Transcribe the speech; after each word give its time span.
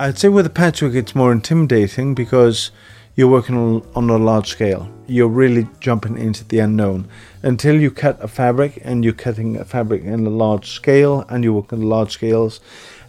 I'd 0.00 0.16
say 0.16 0.28
with 0.28 0.54
patchwork, 0.54 0.94
it's 0.94 1.16
more 1.16 1.32
intimidating 1.32 2.14
because 2.14 2.70
you're 3.16 3.26
working 3.26 3.82
on, 3.96 4.10
a 4.10 4.16
large 4.16 4.48
scale. 4.48 4.88
You're 5.08 5.26
really 5.26 5.66
jumping 5.80 6.16
into 6.16 6.44
the 6.44 6.60
unknown. 6.60 7.08
Until 7.42 7.80
you 7.80 7.90
cut 7.90 8.16
a 8.22 8.28
fabric 8.28 8.80
and 8.84 9.02
you're 9.02 9.12
cutting 9.12 9.56
a 9.56 9.64
fabric 9.64 10.04
in 10.04 10.24
a 10.24 10.30
large 10.30 10.70
scale 10.70 11.26
and 11.28 11.42
you 11.42 11.52
work 11.52 11.72
on 11.72 11.82
large 11.82 12.12
scales, 12.12 12.60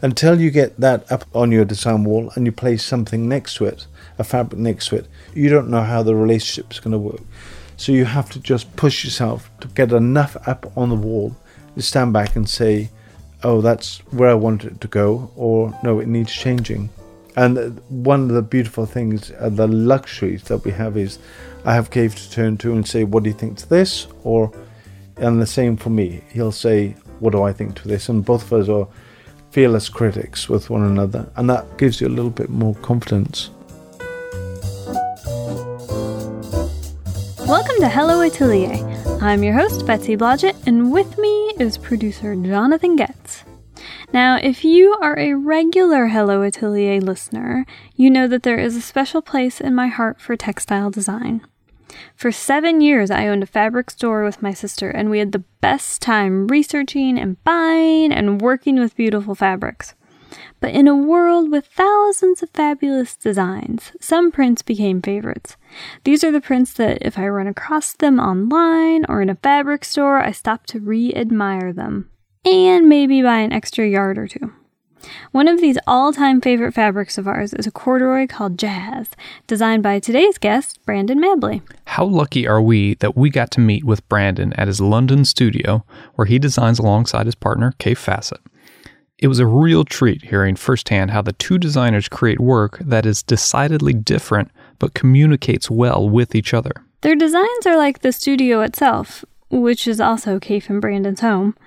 until 0.02 0.41
you 0.41 0.49
get 0.49 0.79
that 0.79 1.11
up 1.11 1.25
on 1.36 1.52
your 1.52 1.63
design 1.63 2.05
wall 2.05 2.31
and 2.33 2.47
you 2.47 2.52
place 2.52 2.83
something 2.83 3.29
next 3.29 3.53
to 3.57 3.65
it, 3.65 3.85
a 4.17 4.23
fabric 4.23 4.59
next 4.59 4.87
to 4.87 4.95
it, 4.95 5.07
you 5.35 5.47
don't 5.47 5.69
know 5.69 5.83
how 5.83 6.01
the 6.01 6.15
relationship 6.15 6.71
is 6.71 6.79
going 6.79 6.93
to 6.93 6.97
work. 6.97 7.21
So 7.77 7.91
you 7.91 8.05
have 8.05 8.31
to 8.31 8.39
just 8.39 8.75
push 8.75 9.03
yourself 9.03 9.51
to 9.59 9.67
get 9.67 9.91
enough 9.91 10.35
up 10.47 10.75
on 10.75 10.89
the 10.89 10.95
wall 10.95 11.37
to 11.75 11.83
stand 11.83 12.13
back 12.13 12.35
and 12.35 12.49
say, 12.49 12.89
oh, 13.43 13.61
that's 13.61 13.99
where 14.11 14.29
I 14.29 14.33
want 14.33 14.65
it 14.65 14.81
to 14.81 14.87
go, 14.87 15.31
or 15.35 15.77
no, 15.83 16.00
it 16.00 16.07
needs 16.07 16.32
changing. 16.32 16.89
And 17.36 17.79
one 17.89 18.23
of 18.23 18.29
the 18.29 18.41
beautiful 18.41 18.86
things, 18.86 19.31
uh, 19.39 19.50
the 19.50 19.68
luxuries 19.68 20.43
that 20.43 20.65
we 20.65 20.71
have 20.71 20.97
is 20.97 21.19
I 21.64 21.73
have 21.73 21.89
Kaffe 21.89 22.15
to 22.15 22.31
turn 22.31 22.57
to 22.57 22.73
and 22.73 22.86
say, 22.87 23.04
what 23.04 23.23
do 23.23 23.29
you 23.29 23.36
think 23.36 23.57
to 23.59 23.69
this? 23.69 24.07
Or, 24.23 24.51
and 25.17 25.41
the 25.41 25.47
same 25.47 25.78
for 25.78 25.89
me. 25.89 26.21
He'll 26.31 26.51
say, 26.51 26.95
what 27.19 27.31
do 27.31 27.43
I 27.43 27.54
think 27.54 27.75
to 27.81 27.87
this? 27.87 28.09
And 28.09 28.25
both 28.25 28.51
of 28.51 28.54
us 28.54 28.69
are 28.69 28.87
fearless 29.51 29.89
critics 29.89 30.50
with 30.50 30.69
one 30.69 30.83
another. 30.83 31.31
And 31.36 31.50
that 31.50 31.78
gives 31.78 32.02
you 32.02 32.08
a 32.08 32.09
little 32.09 32.31
bit 32.31 32.50
more 32.50 32.75
confidence. 32.75 33.52
Welcome 37.47 37.80
to 37.80 37.89
Hello 37.89 38.22
Atelier. 38.22 38.89
I'm 39.22 39.44
your 39.44 39.53
host, 39.53 39.86
Betsy 39.86 40.16
Blodgett, 40.16 40.55
and 40.66 40.94
with 40.94 41.17
me 41.17 41.52
is 41.59 41.78
producer 41.78 42.38
Jonathan 42.38 42.95
Getz. 42.95 43.44
Now, 44.14 44.38
if 44.38 44.64
you 44.64 44.97
are 45.02 45.19
a 45.19 45.33
regular 45.33 46.08
Hello 46.08 46.42
Atelier 46.42 47.02
listener, 47.02 47.66
you 47.97 48.09
know 48.09 48.30
that 48.30 48.44
there 48.44 48.58
is 48.58 48.78
a 48.78 48.81
special 48.81 49.22
place 49.22 49.59
in 49.59 49.75
my 49.75 49.88
heart 49.88 50.22
for 50.22 50.38
textile 50.38 50.90
design. 50.90 51.45
For 52.16 52.31
seven 52.31 52.80
years, 52.80 53.12
I 53.12 53.28
owned 53.28 53.44
a 53.44 53.47
fabric 53.47 53.90
store 53.90 54.23
with 54.23 54.42
my 54.42 54.53
sister, 54.53 54.90
and 54.90 55.09
we 55.09 55.20
had 55.20 55.34
the 55.34 55.44
best 55.59 56.02
time 56.02 56.47
researching 56.47 57.20
and 57.20 57.44
buying 57.44 58.14
and 58.14 58.40
working 58.40 58.80
with 58.80 58.95
beautiful 58.95 59.36
fabrics. 59.36 59.95
But 60.60 60.74
in 60.74 60.88
a 60.88 60.96
world 60.96 61.52
with 61.52 61.66
thousands 61.66 62.44
of 62.44 62.50
fabulous 62.50 63.16
designs, 63.16 63.92
some 64.02 64.32
prints 64.32 64.62
became 64.62 65.02
favorites. 65.02 65.56
These 66.04 66.24
are 66.24 66.32
the 66.32 66.42
prints 66.42 66.74
that, 66.74 66.98
if 67.02 67.18
I 67.18 67.28
run 67.28 67.48
across 67.48 67.94
them 67.94 68.20
online 68.20 69.06
or 69.08 69.22
in 69.22 69.30
a 69.30 69.36
fabric 69.36 69.86
store, 69.86 70.20
I 70.20 70.32
stop 70.32 70.66
to 70.68 70.80
re 70.80 71.14
admire 71.14 71.72
them. 71.72 72.10
And 72.46 72.90
maybe 72.90 73.22
buy 73.22 73.40
an 73.40 73.54
extra 73.54 73.88
yard 73.88 74.18
or 74.18 74.28
two. 74.28 74.54
One 75.32 75.48
of 75.48 75.62
these 75.62 75.78
all 75.88 76.12
time 76.12 76.42
favorite 76.42 76.74
fabrics 76.74 77.18
of 77.18 77.28
ours 77.28 77.54
is 77.54 77.66
a 77.66 77.72
corduroy 77.72 78.28
called 78.28 78.58
Jazz, 78.58 79.10
designed 79.48 79.84
by 79.84 80.00
today's 80.00 80.38
guest, 80.38 80.80
Brandon 80.86 81.20
Mably. 81.22 81.62
How 81.86 82.06
lucky 82.06 82.48
are 82.48 82.62
we 82.62 82.96
that 82.96 83.16
we 83.16 83.30
got 83.30 83.52
to 83.52 83.62
meet 83.62 83.86
with 83.86 84.08
Brandon 84.10 84.54
at 84.54 84.68
his 84.68 84.82
London 84.82 85.26
studio, 85.26 85.86
where 86.16 86.26
he 86.26 86.40
designs 86.40 86.80
alongside 86.80 87.26
his 87.26 87.36
partner, 87.36 87.74
Kaffe 87.80 87.98
Fassett. 87.98 88.42
It 89.20 89.28
was 89.28 89.39
a 89.39 89.45
real 89.45 89.84
treat 89.84 90.23
hearing 90.23 90.56
firsthand 90.56 91.12
how 91.12 91.22
the 91.22 91.34
two 91.34 91.58
designers 91.58 92.08
create 92.08 92.39
work 92.39 92.80
that 92.80 93.06
is 93.06 93.22
decidedly 93.22 93.92
different 93.94 94.50
but 94.80 94.94
communicates 94.94 95.70
well 95.70 96.09
with 96.09 96.36
each 96.36 96.53
other. 96.53 96.72
Their 97.02 97.16
designs 97.16 97.66
are 97.66 97.75
like 97.75 98.00
the 98.00 98.14
studio 98.14 98.62
itself, 98.62 99.25
which 99.50 99.88
is 99.88 100.00
also 100.00 100.40
Kaffe 100.40 100.70
and 100.70 100.80
Brandon's 100.80 101.20
home. 101.20 101.58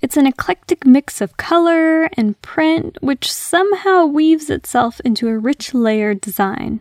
It's 0.00 0.16
an 0.16 0.26
eclectic 0.26 0.86
mix 0.86 1.20
of 1.20 1.36
color 1.36 2.04
and 2.16 2.40
print, 2.42 2.98
which 3.00 3.32
somehow 3.32 4.04
weaves 4.06 4.50
itself 4.50 5.00
into 5.04 5.28
a 5.28 5.38
rich 5.38 5.74
layered 5.74 6.20
design. 6.20 6.80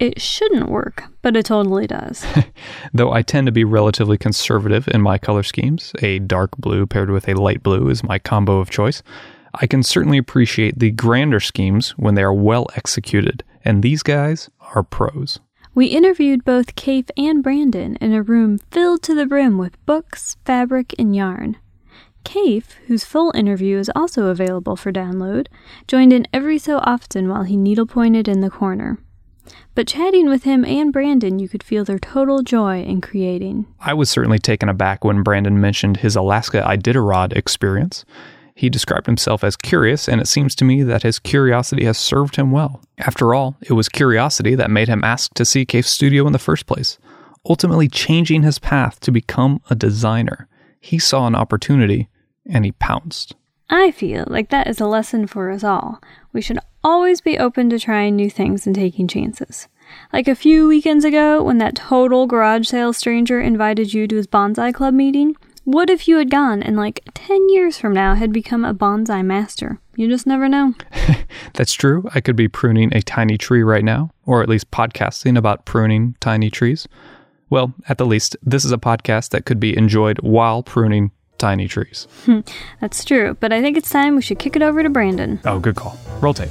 It 0.00 0.20
shouldn't 0.20 0.70
work, 0.70 1.04
but 1.22 1.36
it 1.36 1.46
totally 1.46 1.86
does. 1.86 2.24
Though 2.92 3.12
I 3.12 3.22
tend 3.22 3.46
to 3.46 3.52
be 3.52 3.62
relatively 3.62 4.18
conservative 4.18 4.88
in 4.88 5.02
my 5.02 5.18
color 5.18 5.44
schemes, 5.44 5.92
a 6.00 6.18
dark 6.18 6.56
blue 6.56 6.86
paired 6.86 7.10
with 7.10 7.28
a 7.28 7.34
light 7.34 7.62
blue 7.62 7.88
is 7.88 8.02
my 8.02 8.18
combo 8.18 8.58
of 8.58 8.70
choice. 8.70 9.04
I 9.54 9.66
can 9.66 9.82
certainly 9.82 10.18
appreciate 10.18 10.78
the 10.78 10.90
grander 10.90 11.40
schemes 11.40 11.90
when 11.92 12.14
they 12.14 12.22
are 12.22 12.32
well 12.32 12.66
executed, 12.74 13.44
and 13.64 13.82
these 13.82 14.02
guys 14.02 14.48
are 14.74 14.82
pros. 14.82 15.40
We 15.74 15.86
interviewed 15.86 16.44
both 16.44 16.74
Kaffe 16.74 17.10
and 17.16 17.42
Brandon 17.42 17.96
in 17.96 18.12
a 18.12 18.22
room 18.22 18.58
filled 18.70 19.02
to 19.04 19.14
the 19.14 19.26
brim 19.26 19.56
with 19.56 19.84
books, 19.86 20.36
fabric, 20.44 20.94
and 20.98 21.16
yarn. 21.16 21.56
Kaffe, 22.24 22.74
whose 22.86 23.04
full 23.04 23.32
interview 23.34 23.78
is 23.78 23.90
also 23.94 24.26
available 24.26 24.76
for 24.76 24.92
download, 24.92 25.48
joined 25.88 26.12
in 26.12 26.26
every 26.32 26.58
so 26.58 26.78
often 26.82 27.28
while 27.28 27.44
he 27.44 27.56
needlepointed 27.56 28.28
in 28.28 28.40
the 28.40 28.50
corner. 28.50 28.98
But 29.74 29.88
chatting 29.88 30.28
with 30.28 30.44
him 30.44 30.64
and 30.64 30.92
Brandon, 30.92 31.38
you 31.38 31.48
could 31.48 31.62
feel 31.62 31.84
their 31.84 31.98
total 31.98 32.42
joy 32.42 32.82
in 32.82 33.00
creating. 33.00 33.66
I 33.80 33.94
was 33.94 34.10
certainly 34.10 34.38
taken 34.38 34.68
aback 34.68 35.04
when 35.04 35.22
Brandon 35.22 35.60
mentioned 35.60 35.98
his 35.98 36.14
Alaska 36.14 36.62
Iditarod 36.66 37.34
experience. 37.34 38.04
He 38.54 38.68
described 38.68 39.06
himself 39.06 39.42
as 39.42 39.56
curious, 39.56 40.08
and 40.08 40.20
it 40.20 40.28
seems 40.28 40.54
to 40.56 40.64
me 40.64 40.82
that 40.82 41.02
his 41.02 41.18
curiosity 41.18 41.84
has 41.84 41.98
served 41.98 42.36
him 42.36 42.50
well. 42.50 42.82
After 42.98 43.34
all, 43.34 43.56
it 43.62 43.72
was 43.72 43.88
curiosity 43.88 44.54
that 44.54 44.70
made 44.70 44.88
him 44.88 45.04
ask 45.04 45.32
to 45.34 45.44
see 45.44 45.64
Kaffe's 45.64 45.90
studio 45.90 46.26
in 46.26 46.32
the 46.32 46.38
first 46.38 46.66
place, 46.66 46.98
ultimately 47.48 47.88
changing 47.88 48.42
his 48.42 48.58
path 48.58 49.00
to 49.00 49.10
become 49.10 49.60
a 49.70 49.74
designer. 49.74 50.48
He 50.80 50.98
saw 50.98 51.26
an 51.26 51.34
opportunity 51.34 52.08
and 52.46 52.64
he 52.64 52.72
pounced. 52.72 53.34
I 53.70 53.90
feel 53.90 54.24
like 54.26 54.50
that 54.50 54.66
is 54.66 54.80
a 54.80 54.86
lesson 54.86 55.26
for 55.26 55.50
us 55.50 55.64
all. 55.64 56.00
We 56.32 56.42
should 56.42 56.58
always 56.84 57.20
be 57.20 57.38
open 57.38 57.70
to 57.70 57.78
trying 57.78 58.16
new 58.16 58.28
things 58.28 58.66
and 58.66 58.74
taking 58.74 59.08
chances. 59.08 59.68
Like 60.12 60.28
a 60.28 60.34
few 60.34 60.68
weekends 60.68 61.04
ago, 61.04 61.42
when 61.42 61.58
that 61.58 61.76
total 61.76 62.26
garage 62.26 62.68
sale 62.68 62.92
stranger 62.92 63.40
invited 63.40 63.94
you 63.94 64.06
to 64.08 64.16
his 64.16 64.26
bonsai 64.26 64.74
club 64.74 64.94
meeting, 64.94 65.36
what 65.64 65.88
if 65.88 66.08
you 66.08 66.18
had 66.18 66.30
gone 66.30 66.62
and, 66.62 66.76
like, 66.76 67.00
10 67.14 67.48
years 67.48 67.78
from 67.78 67.92
now 67.92 68.14
had 68.14 68.32
become 68.32 68.64
a 68.64 68.74
bonsai 68.74 69.24
master? 69.24 69.78
You 69.94 70.08
just 70.08 70.26
never 70.26 70.48
know. 70.48 70.74
That's 71.54 71.72
true. 71.74 72.08
I 72.14 72.20
could 72.20 72.36
be 72.36 72.48
pruning 72.48 72.94
a 72.94 73.02
tiny 73.02 73.38
tree 73.38 73.62
right 73.62 73.84
now, 73.84 74.10
or 74.26 74.42
at 74.42 74.48
least 74.48 74.70
podcasting 74.70 75.36
about 75.38 75.64
pruning 75.64 76.16
tiny 76.20 76.50
trees. 76.50 76.88
Well, 77.50 77.74
at 77.88 77.98
the 77.98 78.06
least, 78.06 78.36
this 78.42 78.64
is 78.64 78.72
a 78.72 78.78
podcast 78.78 79.30
that 79.30 79.44
could 79.44 79.60
be 79.60 79.76
enjoyed 79.76 80.18
while 80.20 80.62
pruning 80.62 81.10
tiny 81.38 81.68
trees. 81.68 82.08
Hmm, 82.24 82.40
that's 82.80 83.04
true, 83.04 83.36
but 83.40 83.52
I 83.52 83.60
think 83.60 83.76
it's 83.76 83.90
time 83.90 84.16
we 84.16 84.22
should 84.22 84.38
kick 84.38 84.56
it 84.56 84.62
over 84.62 84.82
to 84.82 84.88
Brandon. 84.88 85.40
Oh, 85.44 85.58
good 85.58 85.76
call. 85.76 85.98
Roll 86.20 86.34
tape. 86.34 86.48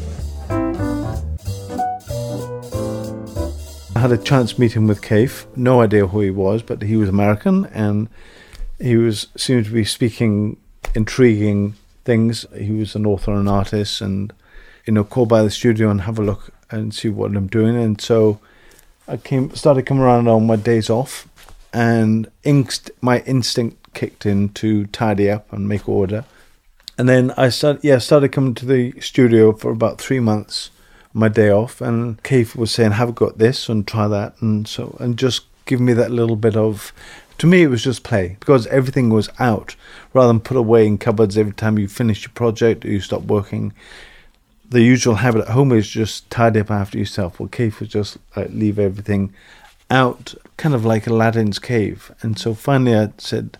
I 3.95 3.99
had 3.99 4.11
a 4.11 4.17
chance 4.17 4.57
meeting 4.57 4.87
with 4.87 5.01
Kaffe. 5.01 5.45
No 5.57 5.81
idea 5.81 6.07
who 6.07 6.21
he 6.21 6.31
was, 6.31 6.61
but 6.61 6.81
he 6.81 6.95
was 6.95 7.09
American 7.09 7.65
and 7.67 8.09
he 8.81 8.97
was 8.97 9.27
seemed 9.35 9.65
to 9.65 9.71
be 9.71 9.85
speaking 9.85 10.57
intriguing 10.95 11.75
things. 12.03 12.45
He 12.57 12.71
was 12.71 12.95
an 12.95 13.05
author 13.05 13.33
and 13.33 13.47
artist, 13.47 14.01
and 14.01 14.33
you 14.85 14.93
know, 14.93 15.03
call 15.03 15.25
by 15.25 15.43
the 15.43 15.51
studio 15.51 15.89
and 15.89 16.01
have 16.01 16.19
a 16.19 16.23
look 16.23 16.51
and 16.69 16.93
see 16.93 17.09
what 17.09 17.35
I'm 17.35 17.47
doing. 17.47 17.75
And 17.75 18.01
so 18.01 18.39
I 19.07 19.17
came, 19.17 19.53
started 19.53 19.85
coming 19.85 20.03
around 20.03 20.27
on 20.27 20.47
my 20.47 20.55
days 20.55 20.89
off, 20.89 21.27
and 21.73 22.29
inst- 22.43 22.91
my 23.01 23.19
instinct 23.21 23.93
kicked 23.93 24.25
in 24.25 24.49
to 24.49 24.85
tidy 24.87 25.29
up 25.29 25.51
and 25.53 25.67
make 25.67 25.87
order. 25.87 26.25
And 26.97 27.07
then 27.07 27.31
I 27.37 27.49
started, 27.49 27.83
yeah, 27.83 27.97
started 27.97 28.29
coming 28.29 28.55
to 28.55 28.65
the 28.65 28.93
studio 28.99 29.53
for 29.53 29.71
about 29.71 29.99
three 29.99 30.19
months, 30.19 30.69
my 31.13 31.29
day 31.29 31.49
off. 31.49 31.81
And 31.81 32.21
Keith 32.23 32.55
was 32.55 32.71
saying, 32.71 32.91
"Have 32.91 33.15
got 33.15 33.37
this 33.37 33.69
and 33.69 33.87
try 33.87 34.07
that," 34.07 34.35
and 34.41 34.67
so 34.67 34.97
and 34.99 35.17
just 35.17 35.45
give 35.65 35.79
me 35.79 35.93
that 35.93 36.11
little 36.11 36.35
bit 36.35 36.55
of 36.55 36.91
to 37.41 37.47
me, 37.47 37.63
it 37.63 37.69
was 37.69 37.83
just 37.83 38.03
play 38.03 38.37
because 38.39 38.67
everything 38.67 39.09
was 39.09 39.27
out 39.39 39.75
rather 40.13 40.27
than 40.27 40.39
put 40.39 40.55
away 40.55 40.85
in 40.85 40.99
cupboards 40.99 41.39
every 41.39 41.53
time 41.53 41.79
you 41.79 41.87
finish 41.87 42.21
your 42.21 42.31
project 42.33 42.85
or 42.85 42.89
you 42.89 42.99
stop 43.01 43.23
working. 43.23 43.73
The 44.69 44.83
usual 44.83 45.15
habit 45.15 45.41
at 45.41 45.47
home 45.47 45.71
is 45.71 45.89
just 45.89 46.29
tidy 46.29 46.59
up 46.59 46.69
after 46.69 46.99
yourself. 46.99 47.39
Well, 47.39 47.49
Keith 47.49 47.79
was 47.79 47.89
just 47.89 48.19
like, 48.35 48.51
leave 48.51 48.77
everything 48.77 49.33
out, 49.89 50.35
kind 50.57 50.75
of 50.75 50.85
like 50.85 51.07
Aladdin's 51.07 51.57
cave. 51.57 52.11
And 52.21 52.37
so 52.37 52.53
finally, 52.53 52.95
I 52.95 53.11
said, 53.17 53.57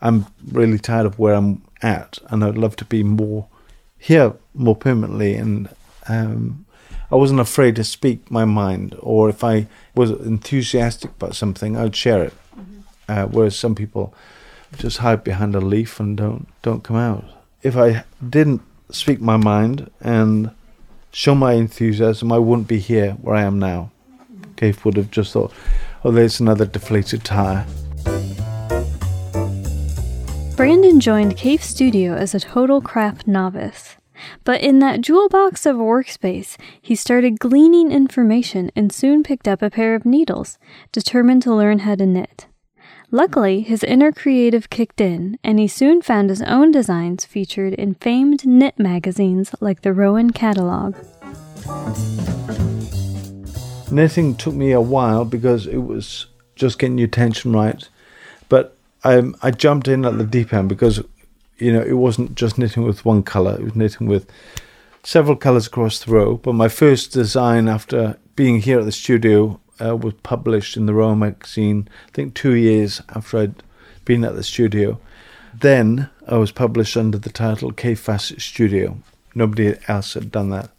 I'm 0.00 0.24
really 0.50 0.78
tired 0.78 1.04
of 1.04 1.18
where 1.18 1.34
I'm 1.34 1.60
at, 1.82 2.18
and 2.30 2.42
I'd 2.42 2.56
love 2.56 2.76
to 2.76 2.86
be 2.86 3.02
more 3.02 3.46
here 3.98 4.32
more 4.54 4.74
permanently. 4.74 5.34
And 5.34 5.68
um, 6.08 6.64
I 7.12 7.16
wasn't 7.16 7.40
afraid 7.40 7.76
to 7.76 7.84
speak 7.84 8.30
my 8.30 8.46
mind, 8.46 8.96
or 9.00 9.28
if 9.28 9.44
I 9.44 9.66
was 9.94 10.12
enthusiastic 10.12 11.10
about 11.10 11.36
something, 11.36 11.76
I'd 11.76 11.94
share 11.94 12.22
it. 12.22 12.32
Uh, 13.08 13.26
whereas 13.26 13.56
some 13.56 13.74
people 13.74 14.14
just 14.76 14.98
hide 14.98 15.24
behind 15.24 15.54
a 15.54 15.60
leaf 15.60 15.98
and 15.98 16.16
don't 16.16 16.46
don't 16.62 16.84
come 16.84 16.96
out. 16.96 17.24
If 17.62 17.76
I 17.76 18.04
didn't 18.26 18.60
speak 18.90 19.20
my 19.20 19.36
mind 19.36 19.90
and 20.00 20.50
show 21.10 21.34
my 21.34 21.54
enthusiasm, 21.54 22.30
I 22.32 22.38
wouldn't 22.38 22.68
be 22.68 22.78
here 22.78 23.12
where 23.12 23.34
I 23.34 23.42
am 23.42 23.58
now. 23.58 23.90
Keith 24.56 24.84
would 24.84 24.96
have 24.96 25.10
just 25.10 25.32
thought, 25.32 25.52
"Oh, 26.04 26.10
there's 26.10 26.40
another 26.40 26.66
deflated 26.66 27.24
tire." 27.24 27.66
Brandon 30.56 30.98
joined 31.00 31.36
Kaffe 31.36 31.62
Studio 31.62 32.14
as 32.14 32.34
a 32.34 32.40
total 32.40 32.80
craft 32.80 33.26
novice. 33.26 33.96
But 34.42 34.60
in 34.60 34.80
that 34.80 35.00
jewel 35.00 35.28
box 35.28 35.64
of 35.64 35.76
a 35.76 35.82
workspace, 35.82 36.56
he 36.82 36.96
started 36.96 37.38
gleaning 37.38 37.92
information 37.92 38.70
and 38.74 38.92
soon 38.92 39.22
picked 39.22 39.46
up 39.46 39.62
a 39.62 39.70
pair 39.70 39.94
of 39.94 40.04
needles, 40.04 40.58
determined 40.90 41.42
to 41.42 41.54
learn 41.54 41.80
how 41.80 41.94
to 41.94 42.06
knit. 42.06 42.46
Luckily, 43.10 43.62
his 43.62 43.82
inner 43.82 44.12
creative 44.12 44.68
kicked 44.68 45.00
in, 45.00 45.38
and 45.42 45.58
he 45.58 45.66
soon 45.66 46.02
found 46.02 46.28
his 46.28 46.42
own 46.42 46.70
designs 46.70 47.24
featured 47.24 47.72
in 47.72 47.94
famed 47.94 48.46
knit 48.46 48.78
magazines 48.78 49.54
like 49.60 49.80
the 49.80 49.94
Rowan 49.94 50.30
Catalog. 50.30 50.94
Knitting 53.90 54.34
took 54.34 54.52
me 54.52 54.72
a 54.72 54.80
while 54.82 55.24
because 55.24 55.66
it 55.66 55.78
was 55.78 56.26
just 56.54 56.78
getting 56.78 56.98
your 56.98 57.08
tension 57.08 57.54
right. 57.54 57.88
But 58.50 58.76
I, 59.02 59.22
I 59.40 59.52
jumped 59.52 59.88
in 59.88 60.04
at 60.04 60.18
the 60.18 60.24
deep 60.24 60.52
end 60.52 60.68
because, 60.68 61.02
you 61.56 61.72
know, 61.72 61.80
it 61.80 61.94
wasn't 61.94 62.34
just 62.34 62.58
knitting 62.58 62.82
with 62.82 63.06
one 63.06 63.22
colour, 63.22 63.54
it 63.54 63.64
was 63.64 63.74
knitting 63.74 64.06
with 64.06 64.30
several 65.02 65.36
colours 65.36 65.66
across 65.66 66.04
the 66.04 66.12
row. 66.12 66.36
But 66.36 66.52
my 66.52 66.68
first 66.68 67.12
design 67.12 67.68
after 67.68 68.18
being 68.36 68.60
here 68.60 68.80
at 68.80 68.84
the 68.84 68.92
studio 68.92 69.60
uh, 69.84 69.96
was 69.96 70.14
published 70.22 70.76
in 70.76 70.86
the 70.86 70.94
Rowan 70.94 71.20
magazine, 71.20 71.88
I 72.08 72.10
think 72.12 72.34
two 72.34 72.54
years 72.54 73.02
after 73.10 73.38
I'd 73.38 73.62
been 74.04 74.24
at 74.24 74.34
the 74.34 74.42
studio. 74.42 75.00
Then 75.54 76.08
I 76.26 76.36
was 76.36 76.52
published 76.52 76.96
under 76.96 77.18
the 77.18 77.30
title 77.30 77.72
Kaffe 77.72 77.98
Fassett 77.98 78.40
Studio. 78.40 78.98
Nobody 79.34 79.76
else 79.88 80.14
had 80.14 80.30
done 80.30 80.50
that. 80.50 80.70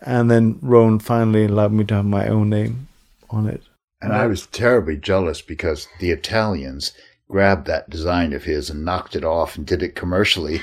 And 0.00 0.30
then 0.30 0.58
Rowan 0.62 1.00
finally 1.00 1.44
allowed 1.44 1.72
me 1.72 1.84
to 1.84 1.94
have 1.94 2.04
my 2.04 2.28
own 2.28 2.50
name 2.50 2.88
on 3.30 3.46
it. 3.46 3.62
And 4.00 4.12
I 4.12 4.26
was 4.26 4.46
terribly 4.46 4.96
jealous 4.96 5.42
because 5.42 5.88
the 5.98 6.10
Italians 6.10 6.92
grabbed 7.28 7.66
that 7.66 7.90
design 7.90 8.32
of 8.32 8.44
his 8.44 8.70
and 8.70 8.84
knocked 8.84 9.16
it 9.16 9.24
off 9.24 9.56
and 9.56 9.66
did 9.66 9.82
it 9.82 9.96
commercially. 9.96 10.62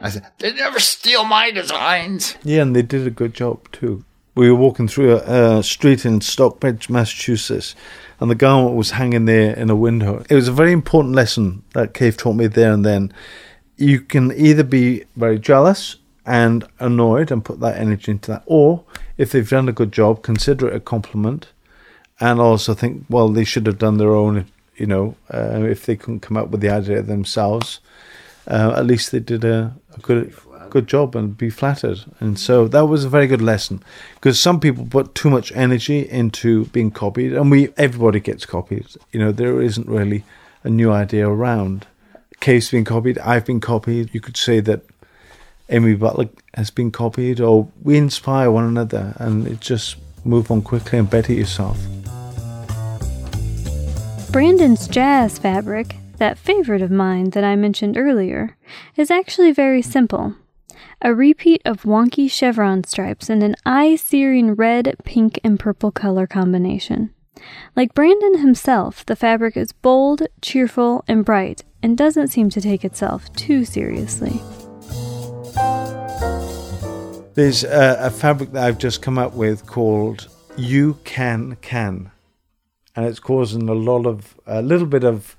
I 0.00 0.10
said, 0.10 0.26
they 0.38 0.52
never 0.52 0.78
steal 0.78 1.24
my 1.24 1.50
designs. 1.50 2.36
Yeah, 2.44 2.62
and 2.62 2.76
they 2.76 2.82
did 2.82 3.06
a 3.06 3.10
good 3.10 3.34
job 3.34 3.70
too 3.72 4.04
we 4.34 4.50
were 4.50 4.58
walking 4.58 4.88
through 4.88 5.16
a, 5.18 5.58
a, 5.58 5.62
street 5.62 6.04
in 6.04 6.20
Stockbridge, 6.20 6.88
Massachusetts, 6.88 7.74
and 8.20 8.30
the 8.30 8.34
garment 8.34 8.76
was 8.76 8.92
hanging 8.92 9.26
there 9.26 9.54
in 9.54 9.70
a 9.70 9.76
window. 9.76 10.24
It 10.28 10.34
was 10.34 10.48
a 10.48 10.52
very 10.52 10.72
important 10.72 11.14
lesson 11.14 11.62
that 11.72 11.94
Kaffe 11.94 12.16
taught 12.16 12.34
me 12.34 12.46
there 12.46 12.72
and 12.72 12.84
then. 12.84 13.12
You 13.76 14.00
can 14.00 14.32
either 14.32 14.62
be 14.62 15.04
very 15.16 15.38
jealous 15.38 15.96
and 16.24 16.66
annoyed 16.78 17.30
and 17.30 17.44
put 17.44 17.60
that 17.60 17.76
energy 17.76 18.12
into 18.12 18.30
that, 18.32 18.42
or 18.46 18.84
if 19.18 19.32
they've 19.32 19.48
done 19.48 19.68
a 19.68 19.72
good 19.72 19.92
job, 19.92 20.22
consider 20.22 20.68
it 20.68 20.76
a 20.76 20.80
compliment, 20.80 21.48
and 22.20 22.40
also 22.40 22.74
think, 22.74 23.04
well, 23.08 23.28
they 23.28 23.44
should 23.44 23.66
have 23.66 23.78
done 23.78 23.98
their 23.98 24.14
own. 24.14 24.46
You 24.76 24.86
know, 24.86 25.16
uh, 25.32 25.62
if 25.62 25.86
they 25.86 25.94
couldn't 25.94 26.20
come 26.20 26.36
up 26.36 26.48
with 26.48 26.60
the 26.60 26.70
idea 26.70 27.02
themselves, 27.02 27.78
uh, 28.46 28.74
at 28.76 28.86
least 28.86 29.12
they 29.12 29.20
did 29.20 29.44
a, 29.44 29.74
a 29.94 30.00
good 30.00 30.34
good 30.70 30.86
job 30.86 31.16
and 31.16 31.36
be 31.36 31.50
flattered. 31.50 32.04
And 32.20 32.38
so 32.38 32.68
that 32.68 32.86
was 32.86 33.04
a 33.04 33.08
very 33.08 33.26
good 33.26 33.42
lesson 33.42 33.82
because 34.14 34.38
some 34.38 34.60
people 34.60 34.86
put 34.86 35.14
too 35.14 35.30
much 35.30 35.52
energy 35.52 36.08
into 36.08 36.66
being 36.66 36.90
copied, 36.90 37.32
and 37.32 37.50
we 37.50 37.68
everybody 37.76 38.20
gets 38.20 38.46
copied. 38.46 38.86
You 39.12 39.20
know, 39.20 39.32
there 39.32 39.60
isn't 39.60 39.88
really 39.88 40.24
a 40.62 40.70
new 40.70 40.90
idea 40.90 41.28
around. 41.28 41.86
Kaffe's 42.40 42.70
been 42.70 42.84
copied. 42.84 43.18
I've 43.18 43.46
been 43.46 43.60
copied. 43.60 44.14
You 44.14 44.20
could 44.20 44.36
say 44.36 44.60
that 44.60 44.82
Amy 45.70 45.94
Butler 45.94 46.28
has 46.54 46.70
been 46.70 46.90
copied, 46.90 47.40
or 47.40 47.68
we 47.82 47.96
inspire 47.96 48.50
one 48.50 48.64
another, 48.64 49.14
and 49.18 49.46
it 49.46 49.60
just 49.60 49.96
move 50.24 50.50
on 50.50 50.62
quickly 50.62 50.98
and 50.98 51.08
better 51.08 51.32
yourself. 51.32 51.78
Brandon's 54.30 54.88
jazz 54.88 55.38
fabric, 55.38 55.96
that 56.18 56.38
favorite 56.38 56.82
of 56.82 56.90
mine 56.90 57.30
that 57.30 57.44
I 57.44 57.56
mentioned 57.56 57.96
earlier, 57.96 58.56
is 58.96 59.10
actually 59.10 59.52
very 59.52 59.80
simple. 59.80 60.34
A 61.02 61.14
repeat 61.14 61.62
of 61.64 61.82
wonky 61.82 62.30
chevron 62.30 62.84
stripes 62.84 63.28
and 63.28 63.42
an 63.42 63.56
eye 63.66 63.96
searing 63.96 64.54
red, 64.54 64.94
pink, 65.04 65.38
and 65.44 65.58
purple 65.58 65.90
color 65.90 66.26
combination. 66.26 67.10
Like 67.76 67.94
Brandon 67.94 68.38
himself, 68.38 69.04
the 69.04 69.16
fabric 69.16 69.56
is 69.56 69.72
bold, 69.72 70.22
cheerful, 70.40 71.04
and 71.08 71.24
bright, 71.24 71.64
and 71.82 71.98
doesn't 71.98 72.28
seem 72.28 72.48
to 72.50 72.60
take 72.60 72.84
itself 72.84 73.32
too 73.34 73.64
seriously. 73.64 74.40
There's 77.34 77.64
a, 77.64 77.96
a 78.00 78.10
fabric 78.10 78.52
that 78.52 78.64
I've 78.64 78.78
just 78.78 79.02
come 79.02 79.18
up 79.18 79.34
with 79.34 79.66
called 79.66 80.28
You 80.56 80.98
Can 81.04 81.56
Can, 81.56 82.12
and 82.94 83.04
it's 83.04 83.18
causing 83.18 83.68
a 83.68 83.74
lot 83.74 84.06
of, 84.06 84.36
a 84.46 84.62
little 84.62 84.86
bit 84.86 85.04
of, 85.04 85.36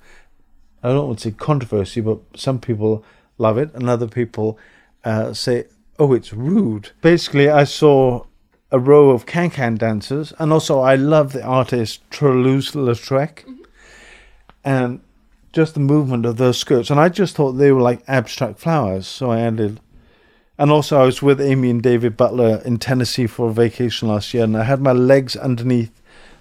I 0.83 0.89
don't 0.89 1.07
want 1.07 1.19
to 1.19 1.29
say 1.29 1.35
controversy, 1.35 2.01
but 2.01 2.19
some 2.35 2.59
people 2.59 3.05
love 3.37 3.57
it 3.57 3.73
and 3.73 3.89
other 3.89 4.07
people 4.07 4.59
uh, 5.05 5.33
say, 5.33 5.65
oh, 5.97 6.11
it's 6.13 6.33
rude. 6.33 6.89
Basically, 7.01 7.49
I 7.49 7.63
saw 7.63 8.25
a 8.71 8.79
row 8.79 9.11
of 9.11 9.25
can-can 9.25 9.77
dancers, 9.77 10.33
and 10.39 10.51
also 10.51 10.81
I 10.81 10.95
love 10.95 11.31
the 11.31 11.43
artist 11.43 12.01
Toulouse-Lautrec, 12.11 13.45
mm-hmm. 13.45 13.63
and 14.65 14.99
just 15.53 15.75
the 15.75 15.79
movement 15.79 16.25
of 16.25 16.35
those 16.35 16.57
skirts. 16.57 16.89
And 16.89 16.99
I 16.99 17.07
just 17.07 17.35
thought 17.35 17.53
they 17.53 17.71
were 17.71 17.81
like 17.81 18.03
abstract 18.07 18.59
flowers, 18.59 19.07
so 19.07 19.31
I 19.31 19.39
added. 19.39 19.79
And 20.57 20.71
also, 20.71 20.99
I 20.99 21.05
was 21.05 21.21
with 21.21 21.39
Amy 21.39 21.69
and 21.69 21.81
David 21.81 22.17
Butler 22.17 22.61
in 22.65 22.77
Tennessee 22.77 23.27
for 23.27 23.49
a 23.49 23.53
vacation 23.53 24.07
last 24.07 24.33
year, 24.33 24.43
and 24.43 24.57
I 24.57 24.63
had 24.63 24.81
my 24.81 24.93
legs 24.93 25.35
underneath 25.37 25.91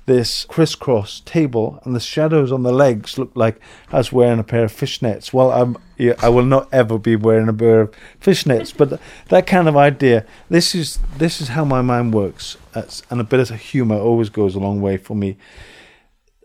this 0.07 0.45
crisscross 0.45 1.21
table, 1.21 1.81
and 1.85 1.95
the 1.95 2.01
shadows 2.01 2.53
on 2.53 2.63
the 2.63 2.73
legs 2.73 3.19
looked 3.19 3.37
like 3.37 3.61
I 3.91 3.99
was 3.99 4.13
wearing 4.13 4.39
a 4.39 4.45
pair 4.45 4.65
of 4.65 4.73
fishnets. 4.73 5.33
Well, 5.33 5.51
I'm, 5.51 5.77
yeah, 5.96 6.14
I 6.20 6.29
will 6.29 6.44
not 6.44 6.69
ever 6.73 6.99
be 6.99 7.17
wearing 7.17 7.49
a 7.49 7.52
pair 7.52 7.82
of 7.82 7.94
fishnets, 8.20 8.76
but 8.76 9.00
that 9.29 9.46
kind 9.46 9.69
of 9.69 9.76
idea. 9.76 10.25
This 10.49 10.75
is 10.75 10.99
this 11.19 11.41
is 11.41 11.49
how 11.49 11.64
my 11.64 11.82
mind 11.82 12.14
works, 12.14 12.56
and 13.11 13.20
a 13.20 13.25
bit 13.25 13.41
of 13.41 13.50
humour 13.61 13.96
always 13.96 14.29
goes 14.29 14.55
a 14.55 14.61
long 14.61 14.81
way 14.81 14.96
for 14.96 15.14
me. 15.14 15.37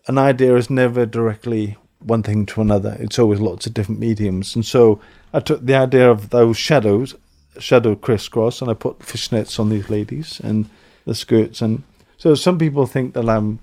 An 0.07 0.17
idea 0.17 0.55
is 0.55 0.69
never 0.69 1.05
directly 1.05 1.77
one 1.99 2.23
thing 2.23 2.45
to 2.47 2.61
another. 2.61 2.95
It's 2.99 3.19
always 3.19 3.39
lots 3.39 3.65
of 3.67 3.73
different 3.73 3.99
mediums, 3.99 4.55
and 4.55 4.65
so 4.65 4.99
I 5.33 5.39
took 5.39 5.65
the 5.65 5.75
idea 5.75 6.09
of 6.09 6.29
those 6.29 6.57
shadows, 6.57 7.15
shadow 7.59 7.95
crisscross, 7.95 8.61
and 8.61 8.69
I 8.69 8.73
put 8.73 8.99
fishnets 8.99 9.59
on 9.59 9.69
these 9.69 9.89
ladies 9.89 10.39
and 10.43 10.69
the 11.05 11.15
skirts 11.15 11.61
and 11.61 11.81
so 12.19 12.35
some 12.35 12.59
people 12.59 12.85
think 12.85 13.13
that 13.13 13.29
I'm 13.29 13.59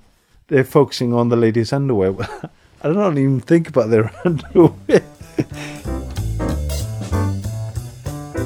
they're 0.49 0.65
focusing 0.65 1.13
on 1.13 1.29
the 1.29 1.37
ladies' 1.37 1.73
underwear. 1.73 2.15
I 2.83 2.89
don't 2.89 3.19
even 3.19 3.41
think 3.41 3.69
about 3.69 3.91
their 3.91 4.11
underwear. 4.25 5.03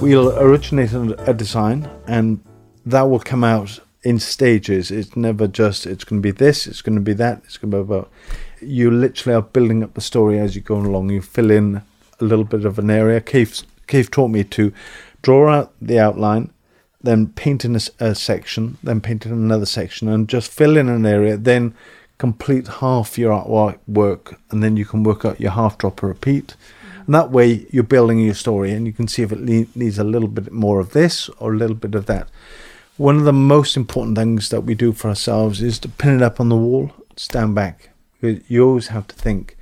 We'll 0.01 0.39
originate 0.39 0.93
a 0.95 1.35
design, 1.35 1.89
and 2.07 2.43
that 2.87 3.03
will 3.03 3.21
come 3.21 3.45
out 3.45 3.81
in 4.03 4.19
stages. 4.19 4.91
It's 4.91 5.15
never 5.15 5.47
just 5.47 5.87
it's 5.87 6.05
going 6.05 6.23
to 6.23 6.27
be 6.27 6.31
this, 6.31 6.67
it's 6.67 6.81
going 6.81 6.97
to 6.97 7.03
be 7.03 7.13
that, 7.13 7.43
it's 7.45 7.59
going 7.59 7.71
to 7.71 7.77
be 7.77 7.81
about. 7.83 8.11
You 8.63 8.91
literally 8.91 9.37
are 9.37 9.43
building 9.43 9.83
up 9.83 9.93
the 9.93 10.01
story 10.01 10.39
as 10.39 10.57
you 10.57 10.63
go 10.63 10.77
along. 10.77 11.11
You 11.11 11.21
fill 11.21 11.51
in 11.51 11.83
a 12.19 12.25
little 12.25 12.47
bit 12.47 12.65
of 12.65 12.79
an 12.79 12.91
area. 12.91 13.21
Kaffe 13.21 13.65
Kaffe 13.89 14.11
taught 14.11 14.29
me 14.29 14.43
to 14.45 14.73
draw 15.21 15.51
out 15.51 15.73
the 15.83 15.99
outline, 15.99 16.51
then 17.03 17.27
paint 17.27 17.67
in 17.67 17.77
a, 17.77 17.81
a 17.99 18.15
section, 18.15 18.79
then 18.83 19.03
paint 19.03 19.27
in 19.27 19.33
another 19.33 19.67
section, 19.67 20.09
and 20.09 20.29
just 20.29 20.51
fill 20.51 20.79
in 20.79 20.89
an 20.89 21.05
area, 21.05 21.37
then 21.37 21.75
complete 22.17 22.69
half 22.69 23.19
your 23.19 23.33
artwork 23.33 23.79
work, 23.87 24.41
and 24.51 24.63
then 24.63 24.79
you 24.79 24.87
can 24.87 25.03
work 25.03 25.27
out 25.27 25.41
your 25.41 25.53
half 25.53 25.77
drop 25.77 26.03
or 26.03 26.09
repeat. 26.09 26.57
And 27.11 27.17
that 27.17 27.33
way, 27.33 27.67
you're 27.73 27.83
building 27.83 28.21
your 28.21 28.35
story, 28.35 28.71
and 28.71 28.87
you 28.87 28.93
can 28.93 29.09
see 29.09 29.23
if 29.23 29.33
it 29.33 29.41
needs 29.41 29.99
a 29.99 30.05
little 30.05 30.29
bit 30.29 30.53
more 30.53 30.79
of 30.79 30.93
this 30.93 31.29
or 31.41 31.53
a 31.53 31.57
little 31.57 31.75
bit 31.75 31.97
of 31.97 32.07
that. 32.07 32.29
One 32.99 33.17
of 33.17 33.25
the 33.25 33.33
most 33.33 33.77
important 33.77 34.17
things 34.17 34.49
that 34.51 34.61
we 34.61 34.77
do 34.77 34.93
for 34.93 35.09
ourselves 35.09 35.61
is 35.61 35.81
to 35.81 35.89
pin 35.89 36.15
it 36.15 36.23
up 36.23 36.39
on 36.39 36.51
the 36.51 36.57
wall, 36.57 36.93
stand 37.17 37.57
back. 37.57 37.91
You 38.21 38.65
always 38.65 38.87
have 38.95 39.09
to 39.09 39.17
think 39.17 39.57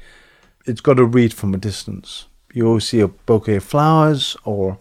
it's 0.67 0.83
got 0.83 0.99
to 0.99 1.07
read 1.07 1.33
from 1.33 1.55
a 1.55 1.57
distance. 1.57 2.27
You 2.53 2.67
always 2.67 2.87
see 2.87 3.01
a 3.01 3.09
bouquet 3.09 3.57
of 3.57 3.65
flowers 3.65 4.37
or 4.45 4.77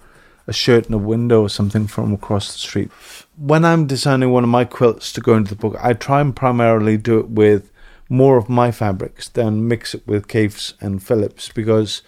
a 0.45 0.51
shirt 0.51 0.87
in 0.87 0.93
a 0.93 0.97
window 0.97 1.43
or 1.43 1.49
something 1.49 1.87
from 1.87 2.11
across 2.11 2.51
the 2.51 2.59
street. 2.59 2.91
When 3.37 3.63
I'm 3.63 3.87
designing 3.87 4.31
one 4.31 4.43
of 4.43 4.49
my 4.49 4.65
quilts 4.65 5.13
to 5.13 5.21
go 5.21 5.35
into 5.35 5.55
the 5.55 5.61
book, 5.61 5.77
I 5.81 5.93
try 5.93 6.19
and 6.19 6.35
primarily 6.35 6.97
do 6.97 7.17
it 7.17 7.29
with 7.29 7.71
more 8.09 8.35
of 8.35 8.49
my 8.49 8.71
fabrics 8.71 9.29
than 9.29 9.69
mix 9.69 9.95
it 9.95 10.05
with 10.05 10.27
Kaffe's 10.27 10.73
and 10.81 11.01
Philip's 11.01 11.47
because 11.47 12.01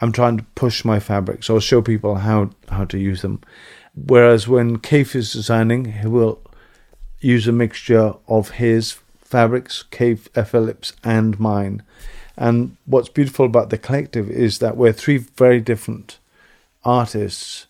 I'm 0.00 0.12
trying 0.12 0.38
to 0.38 0.44
push 0.54 0.84
my 0.84 0.98
fabrics 1.00 1.50
or 1.50 1.60
show 1.60 1.82
people 1.82 2.16
how, 2.16 2.50
how 2.68 2.84
to 2.86 2.98
use 2.98 3.22
them. 3.22 3.40
Whereas 3.94 4.48
when 4.48 4.78
Kaffe 4.78 5.14
is 5.14 5.32
designing, 5.32 5.84
he 5.86 6.06
will 6.06 6.40
use 7.20 7.46
a 7.46 7.52
mixture 7.52 8.14
of 8.28 8.50
his 8.50 8.98
fabrics, 9.20 9.84
Kaffe, 9.90 10.28
uh, 10.36 10.44
Philip's, 10.44 10.92
and 11.04 11.38
mine. 11.38 11.82
And 12.36 12.76
what's 12.86 13.08
beautiful 13.10 13.46
about 13.46 13.70
the 13.70 13.78
collective 13.78 14.30
is 14.30 14.58
that 14.60 14.76
we're 14.76 14.92
three 14.92 15.18
very 15.18 15.60
different 15.60 16.18
artists 16.84 17.66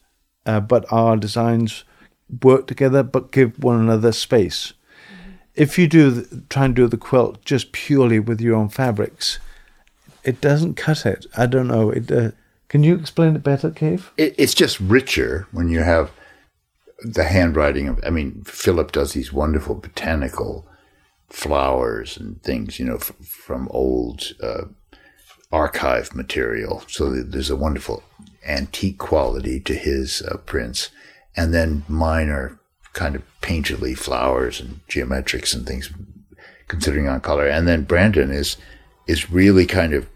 uh, 0.46 0.60
but 0.60 0.84
our 0.92 1.16
designs 1.16 1.84
work 2.42 2.66
together 2.66 3.02
but 3.02 3.32
give 3.32 3.62
one 3.62 3.80
another 3.80 4.12
space. 4.12 4.72
Mm-hmm. 5.12 5.30
If 5.54 5.78
you 5.78 5.88
do 5.88 6.10
the, 6.10 6.42
try 6.48 6.66
and 6.66 6.76
do 6.76 6.86
the 6.86 6.96
quilt 6.96 7.44
just 7.44 7.72
purely 7.72 8.18
with 8.18 8.40
your 8.40 8.56
own 8.56 8.68
fabrics, 8.68 9.38
it 10.24 10.40
doesn't 10.40 10.74
cut 10.74 11.06
it. 11.06 11.26
I 11.36 11.46
don't 11.46 11.68
know. 11.68 11.90
It 11.90 12.10
uh, 12.10 12.30
Can 12.68 12.84
you 12.84 12.94
explain 12.94 13.36
it 13.36 13.42
better, 13.42 13.70
Kaffe? 13.70 14.10
It, 14.16 14.34
it's 14.38 14.54
just 14.54 14.80
richer 14.80 15.46
when 15.52 15.68
you 15.68 15.80
have 15.80 16.10
the 17.02 17.24
handwriting 17.24 17.88
of. 17.88 18.00
I 18.04 18.10
mean, 18.10 18.42
Philip 18.44 18.92
does 18.92 19.12
these 19.12 19.32
wonderful 19.32 19.74
botanical 19.74 20.66
flowers 21.28 22.16
and 22.16 22.42
things, 22.42 22.78
you 22.78 22.84
know, 22.84 22.96
f- 22.96 23.12
from 23.22 23.68
old 23.70 24.32
uh, 24.42 24.64
archive 25.52 26.14
material. 26.14 26.82
So 26.88 27.10
there's 27.10 27.50
a 27.50 27.56
wonderful 27.56 28.02
antique 28.46 28.98
quality 28.98 29.60
to 29.60 29.74
his 29.74 30.22
uh, 30.22 30.38
prints. 30.38 30.90
And 31.36 31.54
then 31.54 31.84
mine 31.88 32.28
are 32.28 32.58
kind 32.92 33.14
of 33.14 33.22
painterly 33.40 33.96
flowers 33.96 34.60
and 34.60 34.80
geometrics 34.88 35.54
and 35.54 35.66
things, 35.66 35.90
considering 36.68 37.08
on 37.08 37.20
color. 37.20 37.46
And 37.46 37.66
then 37.66 37.84
Brandon 37.84 38.30
is 38.30 38.56
is 39.06 39.30
really 39.30 39.66
kind 39.66 39.94
of 39.94 40.08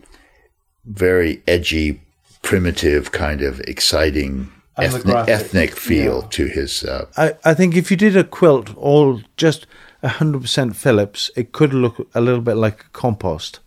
very 0.84 1.42
edgy, 1.46 2.00
primitive, 2.42 3.12
kind 3.12 3.42
of 3.42 3.60
exciting. 3.60 4.50
Ethnic, 4.76 5.28
ethnic 5.28 5.76
feel 5.76 6.22
yeah. 6.22 6.28
to 6.30 6.46
his 6.46 6.82
uh, 6.82 7.06
I, 7.16 7.34
I 7.44 7.54
think 7.54 7.76
if 7.76 7.92
you 7.92 7.96
did 7.96 8.16
a 8.16 8.24
quilt 8.24 8.76
all 8.76 9.20
just 9.36 9.68
100% 10.02 10.74
Philip's, 10.74 11.30
it 11.36 11.52
could 11.52 11.72
look 11.72 12.08
a 12.14 12.20
little 12.20 12.40
bit 12.40 12.56
like 12.56 12.80
a 12.80 12.88
compost 12.88 13.60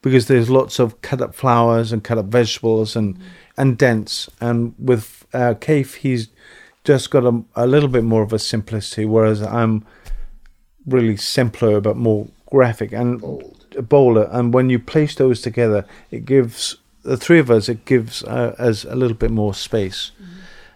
because 0.00 0.28
there's 0.28 0.48
lots 0.48 0.78
of 0.78 1.00
cut 1.02 1.20
up 1.20 1.34
flowers 1.34 1.92
and 1.92 2.04
cut 2.04 2.18
up 2.18 2.26
vegetables 2.26 2.96
and, 2.96 3.18
and 3.56 3.76
dents. 3.76 4.30
And 4.40 4.74
with 4.78 5.26
uh, 5.32 5.54
Kaffe, 5.54 5.96
he's 5.96 6.28
just 6.84 7.10
got 7.10 7.24
a, 7.24 7.42
a 7.54 7.66
little 7.66 7.88
bit 7.88 8.04
more 8.04 8.22
of 8.22 8.32
a 8.32 8.38
simplicity, 8.38 9.04
whereas 9.04 9.42
I'm 9.42 9.84
really 10.86 11.16
simpler 11.16 11.80
but 11.80 11.96
more 11.96 12.28
graphic 12.46 12.92
and 12.92 13.22
bolder. 13.82 14.28
And 14.30 14.52
when 14.52 14.70
you 14.70 14.78
place 14.78 15.14
those 15.14 15.40
together, 15.40 15.84
it 16.10 16.24
gives 16.24 16.76
the 17.02 17.16
three 17.16 17.38
of 17.38 17.50
us, 17.50 17.68
it 17.68 17.84
gives 17.84 18.22
uh, 18.24 18.54
us 18.58 18.84
a 18.84 18.94
little 18.94 19.16
bit 19.16 19.30
more 19.30 19.54
space. 19.54 20.10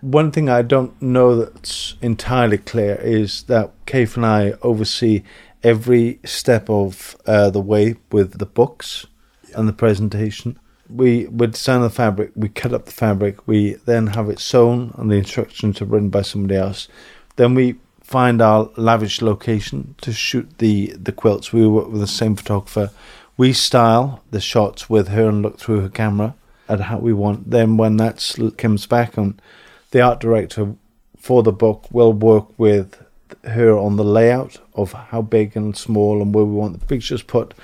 One 0.01 0.33
thing 0.33 0.49
I 0.49 0.63
don't 0.63 1.01
know 1.01 1.37
that's 1.37 1.95
entirely 2.03 2.59
clear 2.59 2.97
is 2.97 3.45
that 3.45 3.71
Kaffe 3.87 4.17
and 4.17 4.27
I 4.27 4.55
oversee 4.63 5.23
every 5.63 6.19
step 6.25 6.69
of 6.69 7.17
uh, 7.27 7.51
the 7.51 7.61
way 7.61 7.97
with 8.11 8.39
the 8.39 8.47
books 8.47 9.07
and 9.55 9.69
the 9.69 9.73
presentation. 9.73 10.59
We 10.89 11.27
would 11.27 11.53
design 11.53 11.83
the 11.83 11.91
fabric, 11.91 12.33
we 12.35 12.49
cut 12.49 12.75
up 12.75 12.87
the 12.87 12.93
fabric, 12.93 13.47
we 13.47 13.75
then 13.87 14.09
have 14.09 14.29
it 14.29 14.41
sewn, 14.41 14.93
and 14.99 15.11
the 15.11 15.17
instructions 15.17 15.81
are 15.81 15.87
written 15.87 16.11
by 16.11 16.23
somebody 16.23 16.57
else. 16.57 16.89
Then 17.37 17.55
we 17.55 17.77
find 18.03 18.43
our 18.43 18.71
lavish 18.77 19.23
location 19.23 19.95
to 20.03 20.13
shoot 20.13 20.59
the, 20.59 20.95
the 20.99 21.13
quilts. 21.13 21.53
We 21.53 21.67
work 21.67 21.89
with 21.89 22.01
the 22.01 22.07
same 22.07 22.37
photographer. 22.37 22.91
We 23.37 23.53
style 23.53 24.23
the 24.31 24.41
shots 24.41 24.91
with 24.91 25.09
her 25.09 25.29
and 25.29 25.43
look 25.43 25.59
through 25.59 25.81
her 25.81 25.89
camera 25.89 26.35
at 26.69 26.81
how 26.81 26.99
we 26.99 27.13
want. 27.13 27.51
Then 27.51 27.77
when 27.77 27.97
that 27.99 28.37
comes 28.59 28.87
back 28.87 29.17
on, 29.17 29.41
the 29.91 30.01
art 30.01 30.21
director 30.21 30.75
for 31.19 31.43
the 31.43 31.53
book 31.53 31.87
will 31.91 32.13
work 32.13 32.47
with 32.59 33.03
her 33.45 33.77
on 33.77 33.97
the 33.97 34.05
layout 34.05 34.59
of 34.75 34.93
how 34.93 35.23
big 35.23 35.57
and 35.57 35.77
small 35.77 36.21
and 36.21 36.35
where 36.35 36.45
we 36.45 36.55
want 36.55 36.79
the 36.79 36.87
pictures 36.87 37.23
put, 37.23 37.55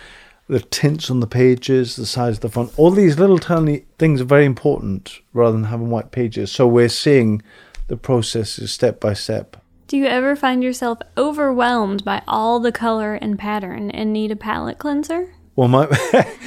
the 0.49 0.61
tints 0.61 1.11
on 1.11 1.21
the 1.21 1.26
pages, 1.26 1.97
the 1.97 2.07
size 2.07 2.37
of 2.37 2.40
the 2.40 2.49
font. 2.49 2.73
All 2.78 2.90
these 2.90 3.18
little 3.18 3.38
tiny 3.38 3.85
things 3.99 4.21
are 4.21 4.25
very 4.25 4.47
important 4.47 5.21
rather 5.33 5.52
than 5.52 5.64
having 5.64 5.90
white 5.90 6.11
pages. 6.11 6.50
So 6.50 6.66
we're 6.66 6.88
seeing 6.88 7.42
the 7.88 7.97
processes 7.97 8.73
step 8.73 9.00
by 9.00 9.12
step. 9.12 9.57
Do 9.88 9.97
you 9.97 10.04
ever 10.04 10.37
find 10.37 10.62
yourself 10.62 10.99
overwhelmed 11.16 12.04
by 12.04 12.21
all 12.28 12.61
the 12.61 12.71
color 12.71 13.14
and 13.14 13.38
pattern 13.38 13.90
and 13.90 14.12
need 14.12 14.30
a 14.30 14.37
palette 14.37 14.76
cleanser? 14.76 15.33
Well, 15.57 15.68
my 15.68 15.88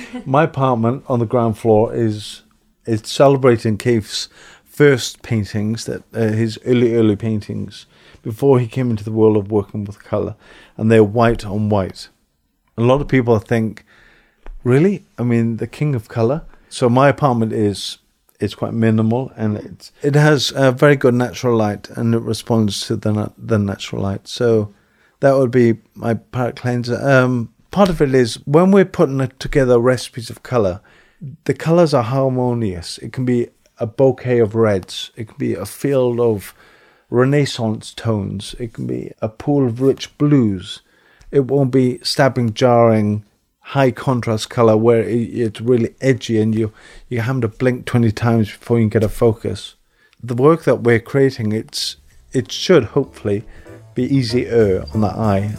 my 0.27 0.43
apartment 0.43 1.05
on 1.07 1.17
the 1.17 1.25
ground 1.25 1.57
floor 1.57 1.91
is 1.91 2.43
is 2.85 3.01
celebrating 3.03 3.79
Keith's 3.79 4.29
first 4.63 5.23
paintings, 5.23 5.85
that 5.85 6.03
uh, 6.13 6.27
his 6.27 6.59
early 6.67 6.93
early 6.93 7.15
paintings 7.15 7.87
before 8.21 8.59
he 8.59 8.67
came 8.67 8.91
into 8.91 9.03
the 9.03 9.11
world 9.11 9.35
of 9.35 9.51
working 9.51 9.85
with 9.85 10.03
color, 10.03 10.35
and 10.77 10.91
they're 10.91 11.03
white 11.03 11.43
on 11.43 11.69
white. 11.69 12.09
A 12.77 12.81
lot 12.81 13.01
of 13.01 13.07
people 13.07 13.39
think, 13.39 13.83
really, 14.63 15.03
I 15.17 15.23
mean, 15.23 15.57
the 15.57 15.65
king 15.65 15.95
of 15.95 16.07
color. 16.07 16.43
So 16.69 16.89
my 16.89 17.09
apartment 17.09 17.53
is 17.53 17.97
it's 18.41 18.55
quite 18.55 18.73
minimal 18.73 19.31
and 19.35 19.57
it's, 19.57 19.91
it 20.01 20.15
has 20.15 20.51
a 20.55 20.71
very 20.71 20.95
good 20.95 21.13
natural 21.13 21.55
light 21.55 21.89
and 21.91 22.15
it 22.15 22.21
responds 22.21 22.85
to 22.87 22.95
the 22.95 23.13
na- 23.13 23.29
the 23.37 23.59
natural 23.59 24.01
light. 24.01 24.27
So 24.27 24.73
that 25.19 25.37
would 25.37 25.51
be 25.51 25.77
my 25.93 26.15
palette 26.15 26.55
cleanser. 26.55 26.99
Um, 27.01 27.53
part 27.69 27.89
of 27.89 28.01
it 28.01 28.13
is 28.13 28.35
when 28.45 28.71
we're 28.71 28.85
putting 28.85 29.25
together 29.39 29.79
recipes 29.79 30.29
of 30.29 30.43
color, 30.43 30.81
the 31.45 31.53
colors 31.53 31.93
are 31.93 32.03
harmonious. 32.03 32.97
It 32.97 33.13
can 33.13 33.25
be 33.25 33.49
a 33.77 33.85
bouquet 33.85 34.39
of 34.39 34.55
reds. 34.55 35.11
It 35.15 35.27
can 35.27 35.37
be 35.37 35.53
a 35.53 35.65
field 35.65 36.19
of 36.19 36.53
Renaissance 37.09 37.93
tones. 37.93 38.55
It 38.59 38.73
can 38.73 38.87
be 38.87 39.11
a 39.21 39.29
pool 39.29 39.67
of 39.67 39.81
rich 39.81 40.17
blues. 40.17 40.81
It 41.29 41.41
won't 41.41 41.71
be 41.71 41.99
stabbing, 42.03 42.53
jarring, 42.53 43.25
high 43.71 43.89
contrast 43.89 44.49
color 44.49 44.75
where 44.75 45.01
it, 45.01 45.29
it's 45.29 45.61
really 45.61 45.95
edgy 46.01 46.41
and 46.41 46.53
you 46.53 46.73
you 47.07 47.21
have 47.21 47.39
to 47.39 47.47
blink 47.47 47.85
twenty 47.85 48.11
times 48.11 48.47
before 48.47 48.79
you 48.79 48.89
get 48.89 49.03
a 49.03 49.09
focus. 49.09 49.75
The 50.21 50.35
work 50.35 50.65
that 50.65 50.83
we're 50.83 50.99
creating, 50.99 51.53
it's 51.53 51.95
it 52.33 52.51
should 52.51 52.83
hopefully 52.95 53.43
be 53.95 54.03
easier 54.03 54.85
on 54.93 54.99
the 55.01 55.07
eye. 55.07 55.55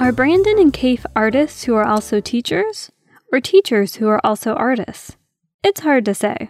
Are 0.00 0.12
Brandon 0.12 0.58
and 0.58 0.72
Kaffe 0.72 1.04
artists 1.14 1.64
who 1.64 1.74
are 1.74 1.86
also 1.86 2.20
teachers, 2.20 2.90
or 3.30 3.40
teachers 3.40 3.96
who 3.96 4.08
are 4.08 4.20
also 4.24 4.54
artists? 4.54 5.16
It's 5.62 5.80
hard 5.80 6.06
to 6.06 6.14
say. 6.14 6.48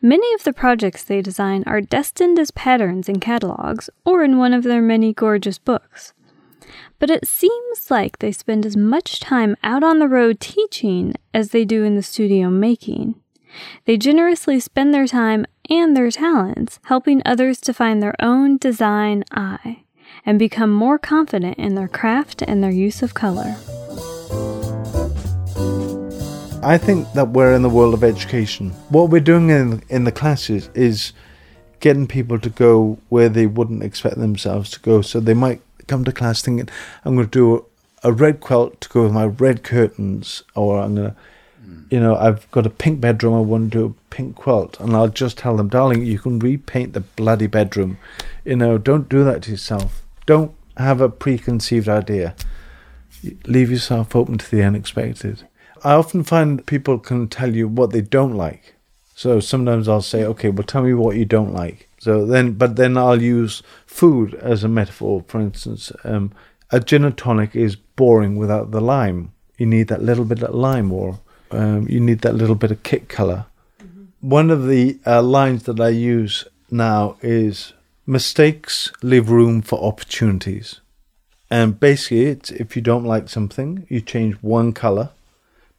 Many 0.00 0.32
of 0.34 0.44
the 0.44 0.52
projects 0.52 1.04
they 1.04 1.20
design 1.20 1.64
are 1.66 1.80
destined 1.80 2.38
as 2.38 2.50
patterns 2.50 3.08
in 3.08 3.20
catalogs 3.20 3.90
or 4.04 4.24
in 4.24 4.38
one 4.38 4.54
of 4.54 4.64
their 4.64 4.82
many 4.82 5.12
gorgeous 5.12 5.58
books. 5.58 6.14
But 6.98 7.10
it 7.10 7.26
seems 7.26 7.90
like 7.90 8.18
they 8.18 8.32
spend 8.32 8.64
as 8.64 8.76
much 8.76 9.20
time 9.20 9.56
out 9.62 9.82
on 9.82 9.98
the 9.98 10.08
road 10.08 10.40
teaching 10.40 11.14
as 11.32 11.50
they 11.50 11.64
do 11.64 11.84
in 11.84 11.96
the 11.96 12.02
studio 12.02 12.48
making. 12.48 13.16
They 13.84 13.96
generously 13.96 14.60
spend 14.60 14.92
their 14.92 15.06
time 15.06 15.46
and 15.70 15.96
their 15.96 16.10
talents 16.10 16.80
helping 16.84 17.22
others 17.24 17.60
to 17.62 17.74
find 17.74 18.02
their 18.02 18.14
own 18.20 18.58
design 18.58 19.24
eye 19.30 19.84
and 20.26 20.38
become 20.38 20.72
more 20.72 20.98
confident 20.98 21.58
in 21.58 21.74
their 21.74 21.88
craft 21.88 22.42
and 22.42 22.62
their 22.62 22.70
use 22.70 23.02
of 23.02 23.14
color. 23.14 23.56
I 26.62 26.78
think 26.78 27.12
that 27.12 27.28
we're 27.28 27.52
in 27.52 27.62
the 27.62 27.68
world 27.68 27.92
of 27.92 28.02
education. 28.02 28.70
What 28.88 29.10
we're 29.10 29.20
doing 29.20 29.50
in 29.50 29.82
in 29.90 30.04
the 30.04 30.12
classes 30.12 30.70
is 30.74 31.12
getting 31.80 32.06
people 32.06 32.38
to 32.38 32.48
go 32.48 32.98
where 33.10 33.28
they 33.28 33.46
wouldn't 33.46 33.82
expect 33.82 34.16
themselves 34.16 34.70
to 34.70 34.80
go. 34.80 35.02
So 35.02 35.20
they 35.20 35.34
might 35.34 35.60
come 35.86 36.04
to 36.04 36.12
class 36.12 36.42
thinking, 36.42 36.68
"I'm 37.04 37.14
going 37.16 37.28
to 37.28 37.30
do 37.30 37.64
a 38.02 38.12
red 38.12 38.40
quilt 38.40 38.80
to 38.82 38.88
go 38.88 39.02
with 39.04 39.12
my 39.12 39.26
red 39.26 39.62
curtains," 39.62 40.42
or 40.54 40.80
"I'm 40.80 40.94
going 40.94 41.10
to, 41.10 41.16
mm. 41.66 41.92
you 41.92 42.00
know, 42.00 42.16
I've 42.16 42.50
got 42.50 42.66
a 42.66 42.70
pink 42.70 43.00
bedroom. 43.00 43.34
I 43.34 43.40
want 43.40 43.72
to 43.72 43.78
do 43.78 43.86
a 43.86 44.14
pink 44.14 44.36
quilt," 44.36 44.78
and 44.80 44.94
I'll 44.94 45.08
just 45.08 45.38
tell 45.38 45.56
them, 45.56 45.68
"Darling, 45.68 46.04
you 46.04 46.18
can 46.18 46.38
repaint 46.38 46.92
the 46.92 47.00
bloody 47.00 47.46
bedroom. 47.46 47.98
You 48.44 48.56
know, 48.56 48.78
don't 48.78 49.08
do 49.08 49.24
that 49.24 49.42
to 49.42 49.50
yourself. 49.50 50.02
Don't 50.26 50.52
have 50.76 51.00
a 51.00 51.08
preconceived 51.08 51.88
idea. 51.88 52.34
Leave 53.46 53.70
yourself 53.70 54.14
open 54.14 54.38
to 54.38 54.50
the 54.50 54.62
unexpected." 54.62 55.44
I 55.84 55.92
often 55.92 56.24
find 56.24 56.64
people 56.64 56.98
can 56.98 57.28
tell 57.28 57.54
you 57.54 57.68
what 57.68 57.90
they 57.90 58.00
don't 58.00 58.34
like. 58.34 58.74
So 59.14 59.38
sometimes 59.38 59.86
I'll 59.86 60.00
say, 60.00 60.24
okay, 60.24 60.48
well, 60.48 60.64
tell 60.64 60.82
me 60.82 60.94
what 60.94 61.16
you 61.16 61.26
don't 61.26 61.52
like. 61.52 61.88
So 62.04 62.24
then, 62.26 62.52
but 62.52 62.76
then 62.76 62.96
I'll 62.96 63.20
use 63.20 63.62
food 63.86 64.34
as 64.34 64.64
a 64.64 64.68
metaphor. 64.68 65.24
For 65.28 65.40
instance, 65.40 65.92
um, 66.04 66.32
a 66.70 66.80
gin 66.80 67.04
and 67.04 67.16
tonic 67.16 67.54
is 67.54 67.76
boring 67.76 68.36
without 68.36 68.70
the 68.70 68.80
lime. 68.80 69.32
You 69.58 69.66
need 69.66 69.88
that 69.88 70.02
little 70.02 70.24
bit 70.24 70.42
of 70.42 70.54
lime, 70.54 70.92
or 70.92 71.20
um, 71.50 71.86
you 71.88 72.00
need 72.00 72.20
that 72.20 72.34
little 72.34 72.56
bit 72.56 72.70
of 72.70 72.82
kick 72.82 73.08
color. 73.08 73.46
One 74.20 74.50
of 74.50 74.66
the 74.66 74.98
uh, 75.06 75.22
lines 75.22 75.64
that 75.64 75.80
I 75.80 75.90
use 75.90 76.46
now 76.70 77.16
is 77.20 77.72
mistakes 78.06 78.90
leave 79.02 79.30
room 79.30 79.62
for 79.62 79.82
opportunities. 79.82 80.80
And 81.50 81.78
basically, 81.78 82.26
it's 82.26 82.50
if 82.50 82.74
you 82.74 82.82
don't 82.82 83.04
like 83.04 83.28
something, 83.28 83.86
you 83.88 84.00
change 84.00 84.34
one 84.36 84.72
color 84.72 85.10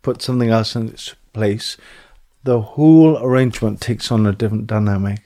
put 0.05 0.21
something 0.21 0.51
else 0.51 0.75
in 0.75 0.87
its 0.89 1.15
place, 1.33 1.77
the 2.43 2.61
whole 2.61 3.17
arrangement 3.17 3.81
takes 3.81 4.11
on 4.11 4.27
a 4.27 4.31
different 4.31 4.67
dynamic. 4.67 5.24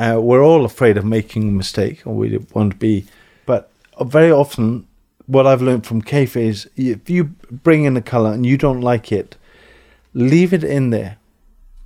Uh, 0.00 0.18
we're 0.18 0.42
all 0.42 0.64
afraid 0.64 0.96
of 0.96 1.04
making 1.04 1.46
a 1.46 1.52
mistake, 1.52 2.06
or 2.06 2.14
we 2.14 2.38
want 2.54 2.72
to 2.72 2.78
be, 2.78 3.04
but 3.44 3.70
very 4.00 4.32
often, 4.32 4.86
what 5.26 5.46
I've 5.46 5.60
learned 5.60 5.84
from 5.84 6.00
Kaffe 6.00 6.40
is 6.40 6.70
if 6.74 7.10
you 7.10 7.24
bring 7.50 7.84
in 7.84 7.98
a 7.98 8.00
color 8.00 8.32
and 8.32 8.46
you 8.46 8.56
don't 8.56 8.80
like 8.80 9.12
it, 9.12 9.36
leave 10.14 10.54
it 10.54 10.64
in 10.64 10.88
there, 10.88 11.18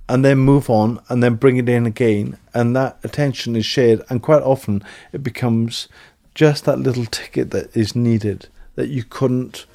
and 0.07 0.23
then 0.23 0.37
move 0.37 0.69
on, 0.69 1.01
and 1.09 1.21
then 1.21 1.35
bring 1.35 1.57
it 1.57 1.67
in 1.67 1.85
again, 1.85 2.37
and 2.53 2.73
that 2.73 2.97
attention 3.03 3.53
is 3.53 3.65
shared, 3.65 4.01
and 4.09 4.23
quite 4.23 4.43
often 4.43 4.81
it 5.11 5.21
becomes 5.21 5.89
just 6.33 6.63
that 6.63 6.79
little 6.79 7.05
ticket 7.07 7.51
that 7.51 7.75
is 7.75 7.97
needed 7.97 8.47
that 8.75 8.87
you 8.87 9.03
couldn't 9.03 9.65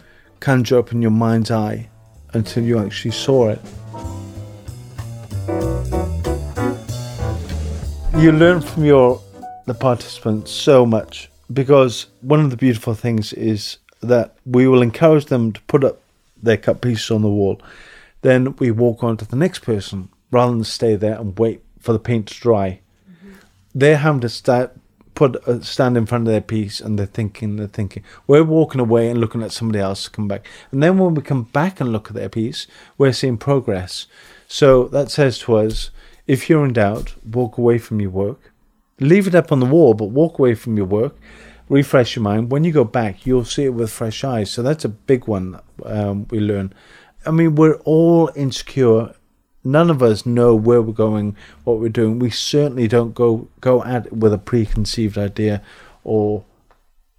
conjure 0.40 0.78
up 0.78 0.92
in 0.92 1.02
your 1.02 1.10
mind's 1.10 1.50
eye 1.50 1.90
until 2.32 2.64
you 2.64 2.78
actually 2.78 3.10
saw 3.10 3.50
it. 3.50 3.60
You 8.20 8.32
learn 8.32 8.60
from 8.60 8.84
your 8.84 9.18
the 9.64 9.72
participants 9.72 10.50
so 10.50 10.84
much 10.84 11.30
because 11.50 12.04
one 12.20 12.40
of 12.40 12.50
the 12.50 12.56
beautiful 12.58 12.92
things 12.92 13.32
is 13.32 13.78
that 14.02 14.34
we 14.44 14.68
will 14.68 14.82
encourage 14.82 15.24
them 15.24 15.52
to 15.52 15.60
put 15.62 15.84
up 15.84 16.02
their 16.42 16.58
cut 16.58 16.82
pieces 16.82 17.10
on 17.10 17.22
the 17.22 17.30
wall. 17.30 17.62
Then 18.20 18.54
we 18.56 18.72
walk 18.72 19.02
on 19.02 19.16
to 19.16 19.24
the 19.24 19.36
next 19.36 19.60
person 19.60 20.10
rather 20.30 20.52
than 20.52 20.64
stay 20.64 20.96
there 20.96 21.18
and 21.18 21.38
wait 21.38 21.62
for 21.78 21.94
the 21.94 21.98
paint 21.98 22.26
to 22.26 22.38
dry. 22.38 22.80
Mm-hmm. 23.10 23.36
They're 23.74 23.96
having 23.96 24.20
to 24.20 24.28
start 24.28 24.76
put 25.14 25.36
uh, 25.48 25.62
stand 25.62 25.96
in 25.96 26.04
front 26.04 26.28
of 26.28 26.32
their 26.32 26.42
piece 26.42 26.78
and 26.78 26.98
they're 26.98 27.06
thinking, 27.06 27.56
they're 27.56 27.68
thinking. 27.68 28.04
We're 28.26 28.44
walking 28.44 28.82
away 28.82 29.08
and 29.08 29.18
looking 29.18 29.42
at 29.42 29.52
somebody 29.52 29.78
else 29.78 30.08
come 30.08 30.28
back, 30.28 30.46
and 30.72 30.82
then 30.82 30.98
when 30.98 31.14
we 31.14 31.22
come 31.22 31.44
back 31.44 31.80
and 31.80 31.90
look 31.90 32.08
at 32.08 32.16
their 32.16 32.28
piece, 32.28 32.66
we're 32.98 33.14
seeing 33.14 33.38
progress. 33.38 34.06
So 34.46 34.88
that 34.88 35.10
says 35.10 35.38
to 35.38 35.56
us, 35.56 35.90
if 36.26 36.48
you're 36.48 36.64
in 36.64 36.72
doubt, 36.72 37.14
walk 37.24 37.58
away 37.58 37.78
from 37.78 38.00
your 38.00 38.10
work, 38.10 38.52
leave 38.98 39.26
it 39.26 39.34
up 39.34 39.52
on 39.52 39.60
the 39.60 39.66
wall, 39.66 39.94
but 39.94 40.06
walk 40.06 40.38
away 40.38 40.54
from 40.54 40.76
your 40.76 40.86
work, 40.86 41.16
refresh 41.68 42.16
your 42.16 42.22
mind. 42.22 42.50
When 42.50 42.64
you 42.64 42.72
go 42.72 42.84
back, 42.84 43.26
you'll 43.26 43.44
see 43.44 43.64
it 43.64 43.74
with 43.74 43.90
fresh 43.90 44.24
eyes. 44.24 44.50
So 44.50 44.62
that's 44.62 44.84
a 44.84 44.88
big 44.88 45.26
one 45.26 45.60
um, 45.84 46.26
we 46.30 46.40
learn. 46.40 46.72
I 47.26 47.30
mean, 47.30 47.54
we're 47.54 47.76
all 47.84 48.30
insecure 48.34 49.14
none 49.64 49.90
of 49.90 50.02
us 50.02 50.24
know 50.24 50.54
where 50.54 50.82
we're 50.82 50.92
going, 50.92 51.36
what 51.64 51.78
we're 51.78 51.88
doing. 51.88 52.18
We 52.18 52.30
certainly 52.30 52.88
don't 52.88 53.14
go 53.14 53.48
go 53.60 53.82
at 53.84 54.06
it 54.06 54.12
with 54.12 54.32
a 54.32 54.38
preconceived 54.38 55.18
idea 55.18 55.62
or 56.04 56.44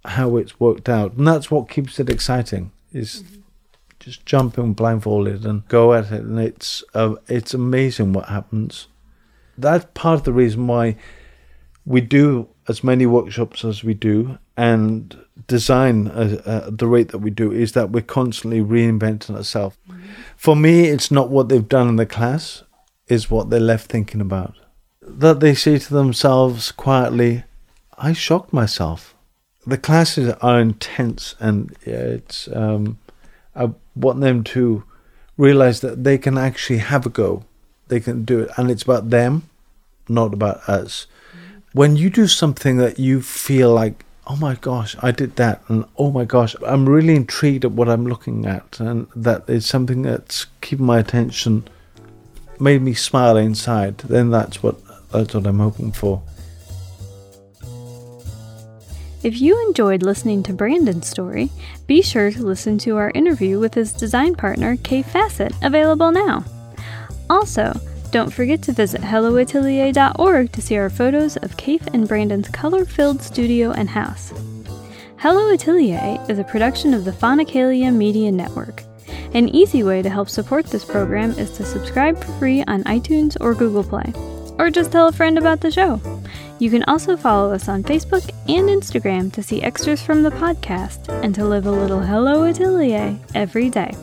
how 0.04 0.36
it's 0.36 0.58
worked 0.58 0.88
out, 0.88 1.14
and 1.14 1.26
that's 1.26 1.50
what 1.50 1.68
keeps 1.68 2.00
it 2.00 2.10
exciting. 2.10 2.72
Is 2.92 3.22
mm-hmm. 3.22 3.40
just 4.00 4.26
jumping 4.26 4.74
blindfolded 4.74 5.44
and 5.44 5.66
go 5.68 5.94
at 5.94 6.10
it, 6.12 6.22
and 6.22 6.38
it's 6.38 6.82
uh, 6.94 7.14
it's 7.28 7.54
amazing 7.54 8.12
what 8.12 8.28
happens. 8.28 8.88
That's 9.56 9.86
part 9.94 10.18
of 10.18 10.24
the 10.24 10.32
reason 10.32 10.66
why 10.66 10.96
we 11.84 12.00
do 12.00 12.48
as 12.68 12.84
many 12.84 13.06
workshops 13.06 13.64
as 13.64 13.82
we 13.82 13.94
do, 13.94 14.38
and 14.56 15.18
design 15.48 16.08
at, 16.08 16.46
at 16.46 16.78
the 16.78 16.86
rate 16.86 17.08
that 17.08 17.18
we 17.18 17.30
do 17.30 17.50
is 17.50 17.72
that 17.72 17.90
we're 17.90 18.02
constantly 18.02 18.60
reinventing 18.60 19.34
ourselves. 19.34 19.76
Mm-hmm. 19.88 20.00
For 20.36 20.54
me, 20.54 20.84
it's 20.84 21.10
not 21.10 21.30
what 21.30 21.48
they've 21.48 21.68
done 21.68 21.88
in 21.88 21.96
the 21.96 22.06
class, 22.06 22.62
is 23.08 23.30
what 23.30 23.50
they're 23.50 23.60
left 23.60 23.90
thinking 23.90 24.20
about. 24.20 24.54
That 25.00 25.40
they 25.40 25.54
say 25.54 25.78
to 25.78 25.94
themselves 25.94 26.70
quietly, 26.70 27.44
I 27.98 28.12
shocked 28.12 28.52
myself. 28.52 29.14
The 29.66 29.78
classes 29.78 30.34
are 30.40 30.60
intense 30.60 31.34
and 31.40 31.76
it's, 31.82 32.48
um, 32.52 32.98
I 33.54 33.70
want 33.94 34.20
them 34.20 34.44
to 34.44 34.84
realize 35.36 35.80
that 35.80 36.04
they 36.04 36.18
can 36.18 36.38
actually 36.38 36.78
have 36.78 37.06
a 37.06 37.10
go. 37.10 37.44
They 37.92 38.00
can 38.00 38.24
do 38.24 38.40
it. 38.40 38.50
And 38.56 38.70
it's 38.70 38.82
about 38.82 39.10
them, 39.10 39.42
not 40.08 40.32
about 40.32 40.66
us. 40.68 41.06
Mm-hmm. 41.36 41.58
When 41.78 41.96
you 41.96 42.08
do 42.08 42.26
something 42.26 42.78
that 42.78 42.98
you 42.98 43.20
feel 43.20 43.70
like 43.74 44.04
oh 44.26 44.36
my 44.36 44.54
gosh, 44.54 44.96
I 45.02 45.10
did 45.10 45.36
that, 45.36 45.62
and 45.68 45.84
oh 45.98 46.10
my 46.10 46.24
gosh, 46.24 46.54
I'm 46.66 46.88
really 46.88 47.16
intrigued 47.16 47.64
at 47.64 47.72
what 47.72 47.88
I'm 47.88 48.06
looking 48.06 48.46
at, 48.46 48.78
and 48.80 49.06
that 49.16 49.48
is 49.48 49.66
something 49.66 50.02
that's 50.02 50.46
keeping 50.60 50.86
my 50.86 50.98
attention, 50.98 51.68
made 52.60 52.82
me 52.82 52.94
smile 52.94 53.36
inside. 53.36 53.98
Then 53.98 54.30
that's 54.30 54.62
what 54.62 54.76
that's 55.10 55.34
what 55.34 55.46
I'm 55.46 55.58
hoping 55.58 55.92
for. 55.92 56.22
If 59.22 59.40
you 59.40 59.60
enjoyed 59.68 60.02
listening 60.02 60.42
to 60.44 60.52
Brandon's 60.52 61.06
story, 61.06 61.50
be 61.86 62.02
sure 62.02 62.32
to 62.32 62.42
listen 62.42 62.78
to 62.78 62.96
our 62.96 63.10
interview 63.10 63.60
with 63.60 63.74
his 63.74 63.92
design 63.92 64.34
partner, 64.34 64.76
Kaffe 64.76 65.04
Fassett, 65.04 65.54
available 65.62 66.10
now. 66.10 66.44
Also, 67.32 67.72
don't 68.10 68.30
forget 68.30 68.60
to 68.60 68.72
visit 68.72 69.00
HelloAtelier.org 69.00 70.52
to 70.52 70.60
see 70.60 70.76
our 70.76 70.90
photos 70.90 71.38
of 71.38 71.56
Kaffe 71.56 71.88
and 71.94 72.06
Brandon's 72.06 72.50
color 72.50 72.84
filled 72.84 73.22
studio 73.22 73.70
and 73.70 73.88
house. 73.88 74.34
Hello 75.16 75.50
Atelier 75.50 76.22
is 76.28 76.38
a 76.38 76.44
production 76.44 76.92
of 76.92 77.06
the 77.06 77.10
Phonicalia 77.10 77.90
Media 77.90 78.30
Network. 78.30 78.82
An 79.32 79.48
easy 79.48 79.82
way 79.82 80.02
to 80.02 80.10
help 80.10 80.28
support 80.28 80.66
this 80.66 80.84
program 80.84 81.30
is 81.38 81.50
to 81.56 81.64
subscribe 81.64 82.22
for 82.22 82.32
free 82.32 82.64
on 82.64 82.84
iTunes 82.84 83.34
or 83.40 83.54
Google 83.54 83.82
Play, 83.82 84.12
or 84.58 84.68
just 84.68 84.92
tell 84.92 85.08
a 85.08 85.12
friend 85.12 85.38
about 85.38 85.62
the 85.62 85.70
show. 85.70 86.02
You 86.58 86.68
can 86.68 86.84
also 86.84 87.16
follow 87.16 87.50
us 87.54 87.66
on 87.66 87.82
Facebook 87.82 88.28
and 88.46 88.68
Instagram 88.68 89.32
to 89.32 89.42
see 89.42 89.62
extras 89.62 90.02
from 90.02 90.22
the 90.22 90.32
podcast 90.32 91.08
and 91.24 91.34
to 91.34 91.46
live 91.46 91.64
a 91.64 91.70
little 91.70 92.00
Hello 92.00 92.44
Atelier 92.44 93.18
every 93.34 93.70
day. 93.70 93.94